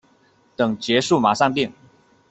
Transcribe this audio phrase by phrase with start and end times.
[0.55, 1.71] 等结束马上订